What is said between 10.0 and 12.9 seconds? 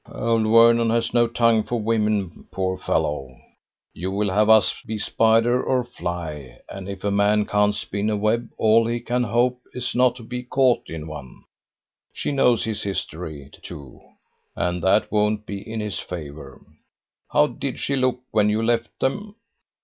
to be caught in one. She knows his